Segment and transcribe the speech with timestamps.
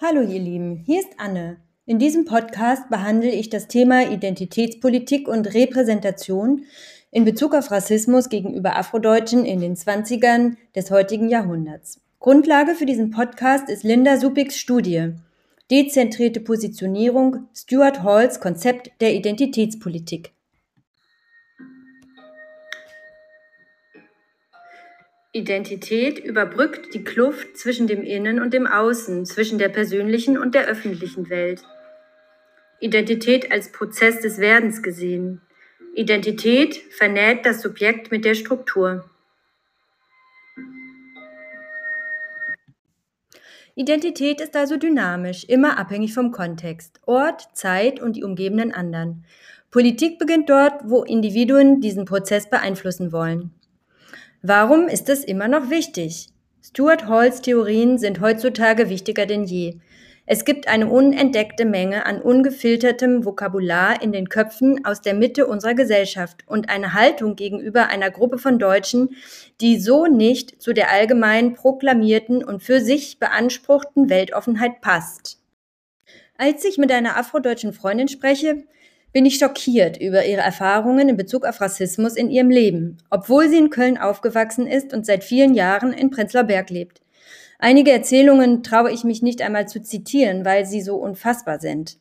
[0.00, 1.58] Hallo ihr Lieben, hier ist Anne.
[1.84, 6.64] In diesem Podcast behandle ich das Thema Identitätspolitik und Repräsentation
[7.12, 12.00] in Bezug auf Rassismus gegenüber Afrodeutschen in den 20ern des heutigen Jahrhunderts.
[12.18, 15.12] Grundlage für diesen Podcast ist Linda Supiks Studie
[15.70, 20.32] Dezentrierte Positionierung Stuart Halls Konzept der Identitätspolitik.
[25.36, 30.66] Identität überbrückt die Kluft zwischen dem Innen und dem Außen, zwischen der persönlichen und der
[30.66, 31.62] öffentlichen Welt.
[32.80, 35.42] Identität als Prozess des Werdens gesehen.
[35.94, 39.10] Identität vernäht das Subjekt mit der Struktur.
[43.74, 49.26] Identität ist also dynamisch, immer abhängig vom Kontext, Ort, Zeit und die umgebenden anderen.
[49.70, 53.55] Politik beginnt dort, wo Individuen diesen Prozess beeinflussen wollen.
[54.42, 56.28] Warum ist es immer noch wichtig?
[56.62, 59.78] Stuart Halls Theorien sind heutzutage wichtiger denn je.
[60.28, 65.74] Es gibt eine unentdeckte Menge an ungefiltertem Vokabular in den Köpfen aus der Mitte unserer
[65.74, 69.10] Gesellschaft und eine Haltung gegenüber einer Gruppe von Deutschen,
[69.60, 75.38] die so nicht zu der allgemein proklamierten und für sich beanspruchten Weltoffenheit passt.
[76.36, 78.64] Als ich mit einer afrodeutschen Freundin spreche,
[79.16, 83.56] bin ich schockiert über ihre Erfahrungen in Bezug auf Rassismus in ihrem Leben, obwohl sie
[83.56, 87.00] in Köln aufgewachsen ist und seit vielen Jahren in Prenzlauer Berg lebt.
[87.58, 91.96] Einige Erzählungen traue ich mich nicht einmal zu zitieren, weil sie so unfassbar sind.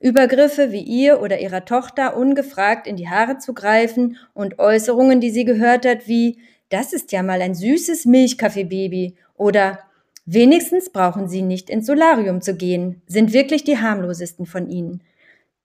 [0.00, 5.30] Übergriffe wie ihr oder ihrer Tochter ungefragt in die Haare zu greifen und Äußerungen, die
[5.30, 6.38] sie gehört hat, wie
[6.70, 9.80] das ist ja mal ein süßes Milchkaffeebaby oder
[10.24, 15.02] wenigstens brauchen sie nicht ins Solarium zu gehen, sind wirklich die harmlosesten von ihnen.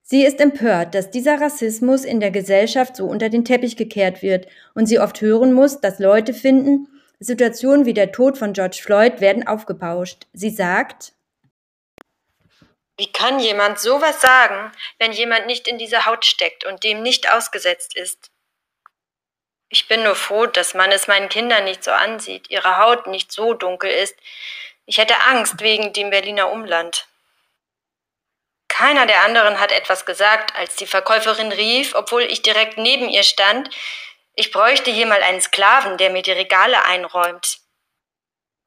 [0.06, 4.48] Sie ist empört, dass dieser Rassismus in der Gesellschaft so unter den Teppich gekehrt wird
[4.76, 6.88] und sie oft hören muss, dass Leute finden,
[7.20, 10.28] Situationen wie der Tod von George Floyd werden aufgebauscht.
[10.34, 11.14] Sie sagt,
[12.98, 17.32] wie kann jemand sowas sagen, wenn jemand nicht in dieser Haut steckt und dem nicht
[17.32, 18.30] ausgesetzt ist?
[19.70, 23.32] Ich bin nur froh, dass man es meinen Kindern nicht so ansieht, ihre Haut nicht
[23.32, 24.16] so dunkel ist.
[24.86, 27.08] Ich hätte Angst wegen dem Berliner Umland.
[28.74, 33.22] Keiner der anderen hat etwas gesagt, als die Verkäuferin rief, obwohl ich direkt neben ihr
[33.22, 33.70] stand.
[34.34, 37.60] Ich bräuchte hier mal einen Sklaven, der mir die Regale einräumt.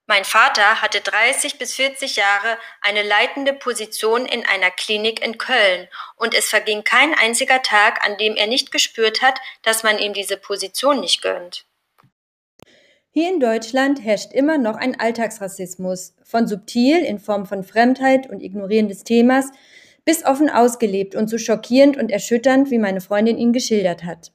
[0.06, 5.88] Mein Vater hatte 30 bis 40 Jahre eine leitende Position in einer Klinik in Köln
[6.14, 10.12] und es verging kein einziger Tag, an dem er nicht gespürt hat, dass man ihm
[10.12, 11.66] diese Position nicht gönnt.
[13.10, 18.40] Hier in Deutschland herrscht immer noch ein Alltagsrassismus, von subtil in Form von Fremdheit und
[18.40, 19.50] Ignorieren des Themas
[20.06, 24.32] bis offen ausgelebt und so schockierend und erschütternd, wie meine Freundin ihn geschildert hat.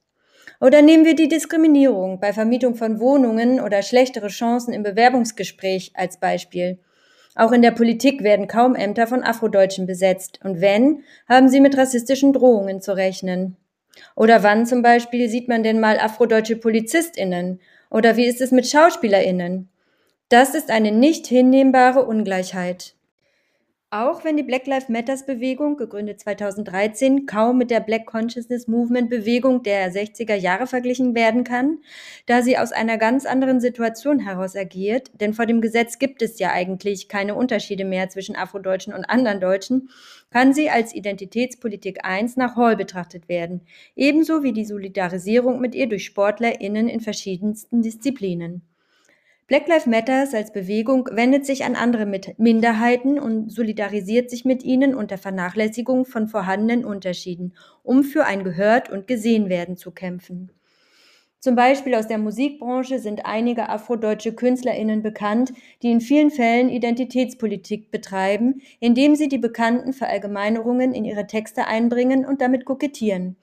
[0.60, 6.20] Oder nehmen wir die Diskriminierung bei Vermietung von Wohnungen oder schlechtere Chancen im Bewerbungsgespräch als
[6.20, 6.78] Beispiel.
[7.34, 11.78] Auch in der Politik werden kaum Ämter von Afrodeutschen besetzt, und wenn, haben sie mit
[11.78, 13.56] rassistischen Drohungen zu rechnen.
[14.16, 17.60] Oder wann zum Beispiel sieht man denn mal afrodeutsche PolizistInnen?
[17.90, 19.70] Oder wie ist es mit SchauspielerInnen?
[20.30, 22.96] Das ist eine nicht hinnehmbare Ungleichheit.
[23.94, 29.10] Auch wenn die Black Lives Matters Bewegung, gegründet 2013, kaum mit der Black Consciousness Movement
[29.10, 31.80] Bewegung der 60er Jahre verglichen werden kann,
[32.26, 36.40] da sie aus einer ganz anderen Situation heraus agiert, denn vor dem Gesetz gibt es
[36.40, 39.90] ja eigentlich keine Unterschiede mehr zwischen Afrodeutschen und anderen Deutschen,
[40.30, 43.60] kann sie als Identitätspolitik 1 nach Hall betrachtet werden,
[43.98, 48.62] ebenso wie die Solidarisierung mit ihr durch SportlerInnen in verschiedensten Disziplinen.
[49.52, 52.06] Black Lives Matters als Bewegung wendet sich an andere
[52.38, 58.90] Minderheiten und solidarisiert sich mit ihnen unter Vernachlässigung von vorhandenen Unterschieden, um für ein Gehört
[58.90, 60.54] und gesehen werden zu kämpfen.
[61.40, 65.52] Zum Beispiel aus der Musikbranche sind einige afrodeutsche KünstlerInnen bekannt,
[65.82, 72.26] die in vielen Fällen Identitätspolitik betreiben, indem sie die bekannten Verallgemeinerungen in ihre Texte einbringen
[72.26, 73.36] und damit kokettieren.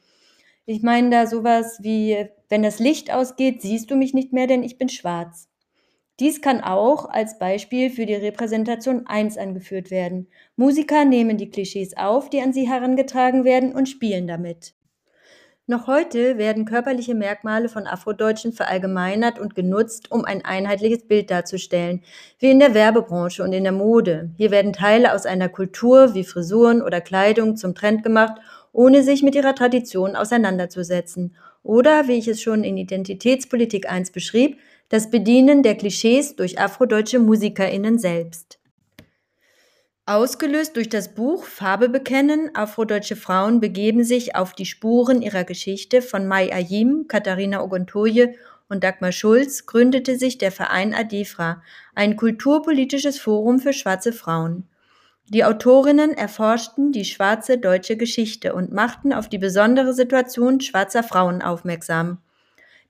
[0.65, 4.63] Ich meine da sowas wie, wenn das Licht ausgeht, siehst du mich nicht mehr, denn
[4.63, 5.48] ich bin schwarz.
[6.21, 10.27] Dies kann auch als Beispiel für die Repräsentation 1 angeführt werden.
[10.57, 14.75] Musiker nehmen die Klischees auf, die an sie herangetragen werden, und spielen damit.
[15.71, 22.03] Noch heute werden körperliche Merkmale von Afrodeutschen verallgemeinert und genutzt, um ein einheitliches Bild darzustellen,
[22.39, 24.31] wie in der Werbebranche und in der Mode.
[24.39, 28.41] Hier werden Teile aus einer Kultur wie Frisuren oder Kleidung zum Trend gemacht,
[28.73, 31.37] ohne sich mit ihrer Tradition auseinanderzusetzen.
[31.63, 37.19] Oder, wie ich es schon in Identitätspolitik 1 beschrieb, das Bedienen der Klischees durch afrodeutsche
[37.19, 38.59] MusikerInnen selbst.
[40.07, 46.01] Ausgelöst durch das Buch Farbe bekennen, afrodeutsche Frauen begeben sich auf die Spuren ihrer Geschichte
[46.01, 48.35] von Mai Ayim, Katharina Ogontoye
[48.71, 51.63] und Dagmar Schulz gründete sich der Verein Adefra,
[51.95, 54.67] ein kulturpolitisches Forum für schwarze Frauen.
[55.27, 61.43] Die Autorinnen erforschten die schwarze deutsche Geschichte und machten auf die besondere Situation schwarzer Frauen
[61.43, 62.23] aufmerksam.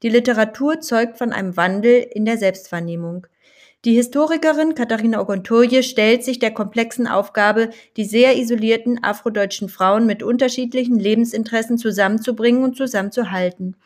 [0.02, 3.26] Die Literatur zeugt von einem Wandel in der Selbstwahrnehmung.
[3.84, 10.22] Die Historikerin Katharina Ogontoje stellt sich der komplexen Aufgabe, die sehr isolierten afrodeutschen Frauen mit
[10.22, 13.76] unterschiedlichen Lebensinteressen zusammenzubringen und zusammenzuhalten.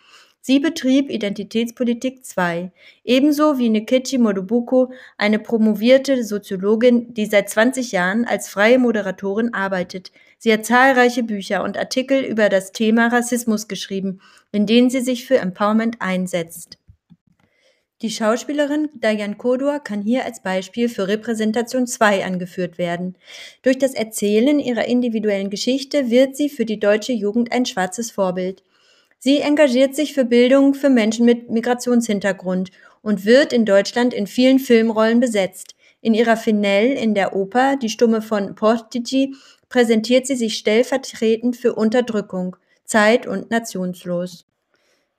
[0.44, 2.72] Sie betrieb Identitätspolitik 2,
[3.04, 10.10] ebenso wie Nkechi Modubuko, eine promovierte Soziologin, die seit 20 Jahren als freie Moderatorin arbeitet.
[10.38, 15.26] Sie hat zahlreiche Bücher und Artikel über das Thema Rassismus geschrieben, in denen sie sich
[15.26, 16.76] für Empowerment einsetzt.
[18.02, 23.16] Die Schauspielerin Diane Kodor kann hier als Beispiel für Repräsentation 2 angeführt werden.
[23.62, 28.64] Durch das Erzählen ihrer individuellen Geschichte wird sie für die deutsche Jugend ein schwarzes Vorbild.
[29.24, 32.72] Sie engagiert sich für Bildung für Menschen mit Migrationshintergrund
[33.02, 35.76] und wird in Deutschland in vielen Filmrollen besetzt.
[36.00, 39.36] In ihrer Finelle in der Oper Die Stumme von Portici
[39.68, 44.44] präsentiert sie sich stellvertretend für Unterdrückung, Zeit und nationslos.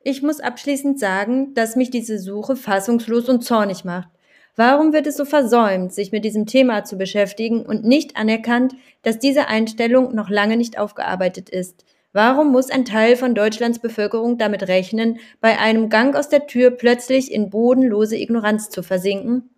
[0.02, 4.10] Ich muss abschließend sagen, dass mich diese Suche fassungslos und zornig macht.
[4.58, 9.18] Warum wird es so versäumt, sich mit diesem Thema zu beschäftigen und nicht anerkannt, dass
[9.18, 11.86] diese Einstellung noch lange nicht aufgearbeitet ist?
[12.14, 16.70] Warum muss ein Teil von Deutschlands Bevölkerung damit rechnen, bei einem Gang aus der Tür
[16.70, 19.50] plötzlich in bodenlose Ignoranz zu versinken?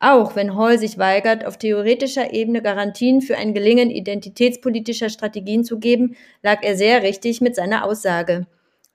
[0.00, 5.78] Auch wenn Hall sich weigert, auf theoretischer Ebene Garantien für ein Gelingen identitätspolitischer Strategien zu
[5.78, 8.46] geben, lag er sehr richtig mit seiner Aussage.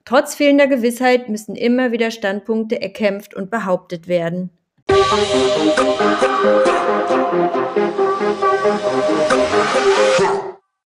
[0.04, 4.50] Trotz fehlender Gewissheit müssen immer wieder Standpunkte erkämpft und behauptet werden.
[10.20, 10.53] Musik